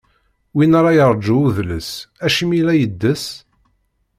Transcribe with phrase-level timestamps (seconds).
[0.55, 1.89] Win ara yeṛǧu udles,
[2.25, 3.25] acimi i la yeddes?